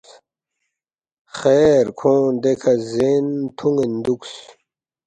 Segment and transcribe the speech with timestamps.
[1.37, 4.33] خیر کھونگ دیکھہ زین تُھون٘ین دُوکس